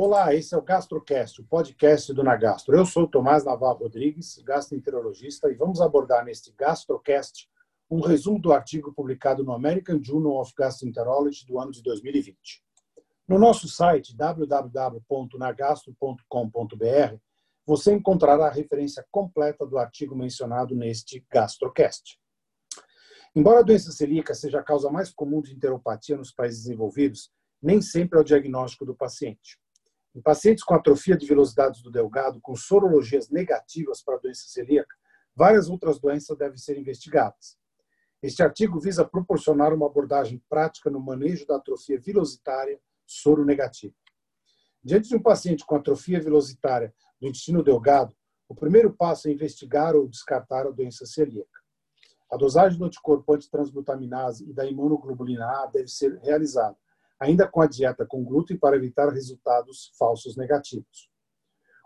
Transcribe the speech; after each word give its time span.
Olá, 0.00 0.32
esse 0.32 0.54
é 0.54 0.56
o 0.56 0.62
GastroCast, 0.62 1.40
o 1.40 1.44
podcast 1.44 2.14
do 2.14 2.22
Nagastro. 2.22 2.76
Eu 2.76 2.86
sou 2.86 3.08
Tomás 3.08 3.44
Naval 3.44 3.76
Rodrigues, 3.76 4.38
gastroenterologista, 4.44 5.50
e 5.50 5.56
vamos 5.56 5.80
abordar 5.80 6.24
neste 6.24 6.52
GastroCast 6.52 7.50
um 7.90 7.98
resumo 7.98 8.40
do 8.40 8.52
artigo 8.52 8.94
publicado 8.94 9.42
no 9.42 9.52
American 9.52 10.00
Journal 10.00 10.40
of 10.40 10.52
Gastroenterology 10.56 11.44
do 11.44 11.58
ano 11.58 11.72
de 11.72 11.82
2020. 11.82 12.62
No 13.26 13.40
nosso 13.40 13.66
site 13.66 14.16
www.nagastro.com.br 14.16 17.16
você 17.66 17.92
encontrará 17.92 18.46
a 18.46 18.52
referência 18.52 19.04
completa 19.10 19.66
do 19.66 19.78
artigo 19.78 20.14
mencionado 20.14 20.76
neste 20.76 21.26
GastroCast. 21.28 22.20
Embora 23.34 23.58
a 23.58 23.64
doença 23.64 23.90
celíaca 23.90 24.32
seja 24.32 24.60
a 24.60 24.62
causa 24.62 24.92
mais 24.92 25.10
comum 25.10 25.42
de 25.42 25.52
enteropatia 25.52 26.16
nos 26.16 26.30
países 26.30 26.62
desenvolvidos, 26.62 27.32
nem 27.60 27.82
sempre 27.82 28.16
é 28.16 28.22
o 28.22 28.24
diagnóstico 28.24 28.86
do 28.86 28.94
paciente. 28.94 29.58
Em 30.18 30.20
pacientes 30.20 30.64
com 30.64 30.74
atrofia 30.74 31.16
de 31.16 31.24
velocidades 31.24 31.80
do 31.80 31.92
delgado, 31.92 32.40
com 32.40 32.56
sorologias 32.56 33.30
negativas 33.30 34.02
para 34.02 34.16
a 34.16 34.18
doença 34.18 34.48
celíaca, 34.48 34.92
várias 35.32 35.70
outras 35.70 36.00
doenças 36.00 36.36
devem 36.36 36.58
ser 36.58 36.76
investigadas. 36.76 37.56
Este 38.20 38.42
artigo 38.42 38.80
visa 38.80 39.04
proporcionar 39.04 39.72
uma 39.72 39.86
abordagem 39.86 40.42
prática 40.50 40.90
no 40.90 40.98
manejo 40.98 41.46
da 41.46 41.54
atrofia 41.54 42.00
velocitária 42.00 42.80
soronegativa. 43.06 43.94
Diante 44.82 45.08
de 45.08 45.14
um 45.14 45.22
paciente 45.22 45.64
com 45.64 45.76
atrofia 45.76 46.20
velocitária 46.20 46.92
do 47.20 47.28
intestino 47.28 47.62
delgado, 47.62 48.12
o 48.48 48.56
primeiro 48.56 48.92
passo 48.92 49.28
é 49.28 49.30
investigar 49.30 49.94
ou 49.94 50.08
descartar 50.08 50.66
a 50.66 50.72
doença 50.72 51.06
celíaca. 51.06 51.60
A 52.28 52.36
dosagem 52.36 52.76
do 52.76 52.86
anticorpo 52.86 53.34
antitransglutaminase 53.34 54.50
e 54.50 54.52
da 54.52 54.66
imunoglobulina 54.66 55.46
A 55.62 55.66
deve 55.66 55.86
ser 55.86 56.18
realizada, 56.24 56.76
ainda 57.20 57.46
com 57.46 57.60
a 57.60 57.66
dieta 57.66 58.06
com 58.06 58.24
glúten 58.24 58.56
para 58.56 58.76
evitar 58.76 59.08
resultados 59.10 59.92
falsos 59.98 60.36
negativos. 60.36 61.10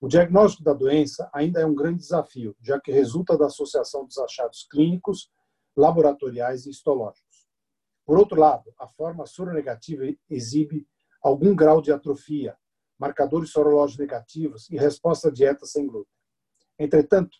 O 0.00 0.08
diagnóstico 0.08 0.62
da 0.62 0.72
doença 0.72 1.28
ainda 1.32 1.60
é 1.60 1.66
um 1.66 1.74
grande 1.74 1.98
desafio, 1.98 2.56
já 2.60 2.80
que 2.80 2.92
resulta 2.92 3.36
da 3.36 3.46
associação 3.46 4.04
dos 4.04 4.16
achados 4.18 4.66
clínicos, 4.70 5.30
laboratoriais 5.76 6.66
e 6.66 6.70
histológicos. 6.70 7.48
Por 8.04 8.18
outro 8.18 8.38
lado, 8.40 8.72
a 8.78 8.86
forma 8.86 9.26
soronegativa 9.26 10.04
exibe 10.30 10.86
algum 11.22 11.54
grau 11.54 11.82
de 11.82 11.92
atrofia, 11.92 12.56
marcadores 12.98 13.50
sorológicos 13.50 13.98
negativos 13.98 14.70
e 14.70 14.76
resposta 14.76 15.28
à 15.28 15.30
dieta 15.30 15.66
sem 15.66 15.86
glúten. 15.86 16.12
Entretanto, 16.78 17.36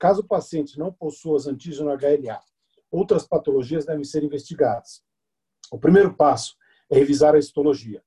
Caso 0.00 0.22
o 0.22 0.26
paciente 0.26 0.78
não 0.78 0.90
possua 0.90 1.36
as 1.36 1.46
antígeno 1.46 1.90
HLA, 1.90 2.40
outras 2.90 3.26
patologias 3.26 3.84
devem 3.84 4.02
ser 4.02 4.24
investigadas. 4.24 5.02
O 5.70 5.78
primeiro 5.78 6.14
passo 6.16 6.56
é 6.90 6.96
revisar 6.96 7.34
a 7.34 7.38
histologia, 7.38 8.02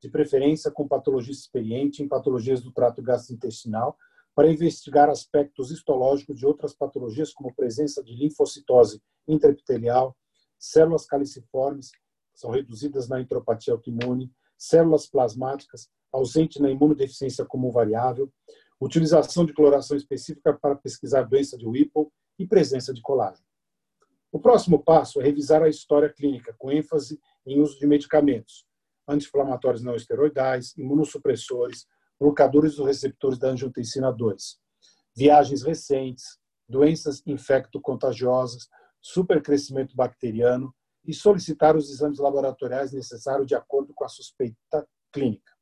de 0.00 0.08
preferência 0.08 0.70
com 0.70 0.88
patologista 0.88 1.42
experiente 1.42 2.02
em 2.02 2.08
patologias 2.08 2.62
do 2.62 2.72
trato 2.72 3.02
gastrointestinal, 3.02 3.96
para 4.34 4.50
investigar 4.50 5.10
aspectos 5.10 5.70
histológicos 5.70 6.38
de 6.38 6.46
outras 6.46 6.74
patologias, 6.74 7.32
como 7.32 7.54
presença 7.54 8.02
de 8.02 8.14
linfocitose 8.14 9.02
intraepitelial, 9.28 10.16
células 10.58 11.04
caliciformes, 11.04 11.90
que 11.90 12.00
são 12.34 12.50
reduzidas 12.50 13.08
na 13.08 13.20
enteropatia 13.20 13.74
autoimune, 13.74 14.32
células 14.56 15.06
plasmáticas, 15.06 15.90
ausente 16.10 16.60
na 16.60 16.70
imunodeficiência 16.70 17.44
como 17.44 17.70
variável, 17.70 18.32
utilização 18.80 19.44
de 19.44 19.52
coloração 19.52 19.96
específica 19.96 20.52
para 20.54 20.74
pesquisar 20.74 21.22
doença 21.22 21.56
de 21.58 21.66
Whipple 21.66 22.08
e 22.38 22.46
presença 22.46 22.92
de 22.92 23.02
colágeno. 23.02 23.46
O 24.32 24.40
próximo 24.40 24.82
passo 24.82 25.20
é 25.20 25.24
revisar 25.24 25.62
a 25.62 25.68
história 25.68 26.10
clínica, 26.10 26.54
com 26.58 26.72
ênfase 26.72 27.20
em 27.46 27.60
uso 27.60 27.78
de 27.78 27.86
medicamentos, 27.86 28.66
anti-inflamatórios 29.06 29.82
não 29.82 29.94
esteroidais, 29.94 30.74
imunossupressores, 30.78 31.86
blocadores 32.18 32.76
dos 32.76 32.86
receptores 32.86 33.38
da 33.38 33.48
angiotensina 33.48 34.10
2, 34.10 34.58
viagens 35.14 35.62
recentes, 35.62 36.38
doenças 36.66 37.22
infecto-contagiosas, 37.26 38.70
supercrescimento 39.02 39.94
bacteriano 39.94 40.74
e 41.04 41.12
solicitar 41.12 41.76
os 41.76 41.90
exames 41.90 42.18
laboratoriais 42.18 42.90
necessários 42.92 43.46
de 43.46 43.54
acordo 43.54 43.92
com 43.92 44.04
a 44.04 44.08
suspeita 44.08 44.88
clínica. 45.12 45.52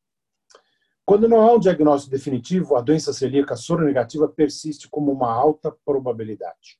Quando 1.05 1.29
não 1.29 1.41
há 1.41 1.55
um 1.55 1.59
diagnóstico 1.59 2.13
definitivo, 2.13 2.77
a 2.77 2.81
doença 2.81 3.13
celíaca 3.13 3.57
soronegativa 3.57 4.29
persiste 4.29 4.89
como 4.89 5.11
uma 5.11 5.33
alta 5.33 5.73
probabilidade. 5.85 6.79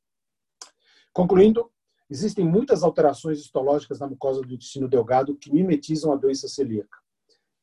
Concluindo, 1.13 1.69
existem 2.11 2.45
muitas 2.45 2.83
alterações 2.83 3.39
histológicas 3.39 4.01
na 4.01 4.09
mucosa 4.09 4.43
do 4.43 4.53
intestino 4.53 4.89
delgado 4.89 5.37
que 5.37 5.53
mimetizam 5.53 6.13
a 6.13 6.17
doença 6.17 6.49
celíaca, 6.49 6.99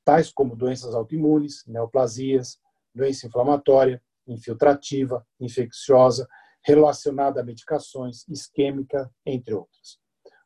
tais 0.06 0.32
como 0.32 0.56
doenças 0.56 0.96
autoimunes, 0.96 1.66
neoplasias, 1.68 2.58
doença 2.96 3.28
inflamatória, 3.28 4.02
infiltrativa, 4.26 5.26
infecciosa, 5.40 6.28
relacionada 6.64 7.42
a 7.42 7.44
medicações, 7.44 8.28
isquêmica, 8.28 9.12
entre 9.26 9.54
outras. 9.54 10.00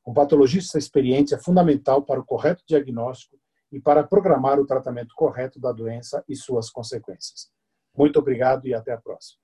Um 0.05 0.13
patologista 0.13 0.77
experiente 0.77 1.33
é 1.33 1.39
fundamental 1.39 2.03
para 2.03 2.19
o 2.19 2.25
correto 2.25 2.63
diagnóstico 2.67 3.37
e 3.71 3.79
para 3.79 4.03
programar 4.03 4.59
o 4.59 4.65
tratamento 4.65 5.13
correto 5.15 5.59
da 5.59 5.71
doença 5.71 6.23
e 6.27 6.35
suas 6.35 6.69
consequências. 6.69 7.49
Muito 7.95 8.19
obrigado 8.19 8.67
e 8.67 8.73
até 8.73 8.91
a 8.91 8.97
próxima. 8.97 9.40